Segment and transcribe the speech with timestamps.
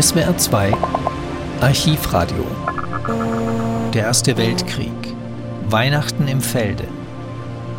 [0.00, 0.72] SWR 2
[1.60, 2.44] Archivradio
[3.92, 4.90] Der Erste Weltkrieg
[5.68, 6.82] Weihnachten im Felde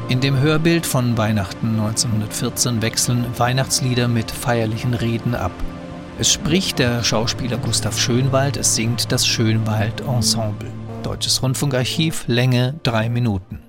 [0.07, 5.51] In dem Hörbild von Weihnachten 1914 wechseln Weihnachtslieder mit feierlichen Reden ab.
[6.17, 10.71] Es spricht der Schauspieler Gustav Schönwald, es singt das Schönwald Ensemble.
[11.03, 13.64] Deutsches Rundfunkarchiv, Länge drei Minuten.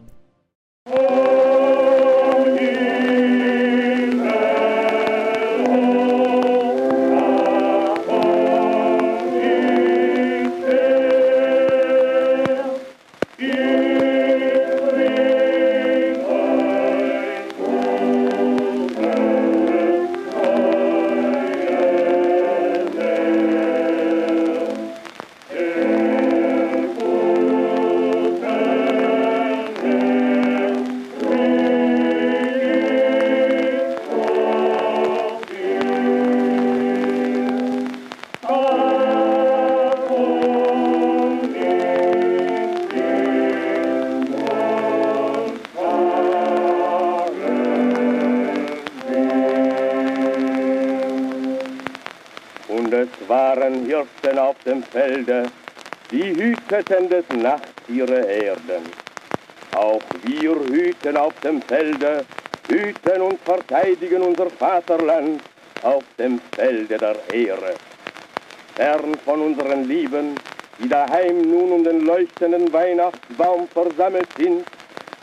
[53.28, 55.50] Waren Hirten auf dem Felde,
[56.10, 58.84] die hüteten des Nachts ihre Herden.
[59.74, 62.24] Auch wir hüten auf dem Felde,
[62.68, 65.40] hüten und verteidigen unser Vaterland
[65.82, 67.74] auf dem Felde der Ehre.
[68.76, 70.38] Fern von unseren Lieben,
[70.78, 74.64] die daheim nun um den leuchtenden Weihnachtsbaum versammelt sind,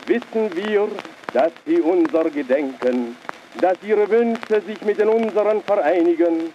[0.06, 0.88] wissen wir,
[1.32, 3.16] dass sie unser gedenken,
[3.60, 6.52] dass ihre Wünsche sich mit den unseren vereinigen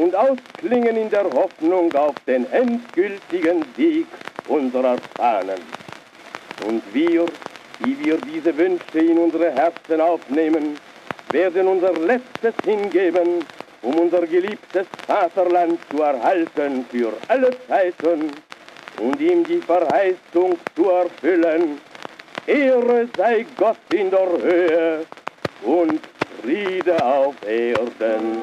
[0.00, 4.06] und ausklingen in der Hoffnung auf den endgültigen Sieg
[4.48, 5.60] unserer Fahnen.
[6.66, 7.28] Und wir,
[7.80, 10.78] die wir diese Wünsche in unsere Herzen aufnehmen,
[11.32, 13.44] werden unser Letztes hingeben,
[13.82, 18.30] um unser geliebtes Vaterland zu erhalten für alle Zeiten
[18.98, 21.78] und ihm die Verheißung zu erfüllen.
[22.46, 25.06] Ehre sei Gott in der Höhe
[25.66, 26.00] und
[26.42, 28.39] Friede auf Erden.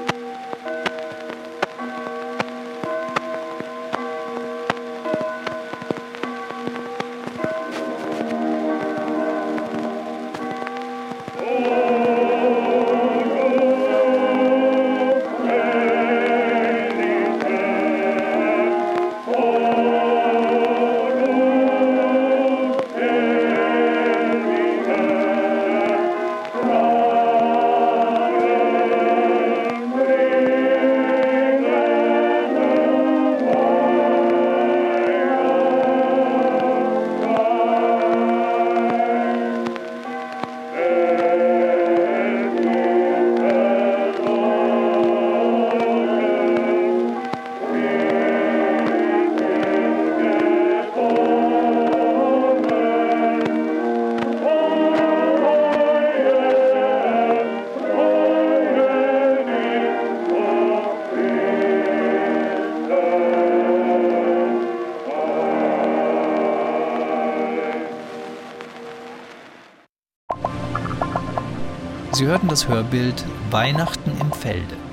[72.17, 74.86] Sie hörten das Hörbild Weihnachten im Felde.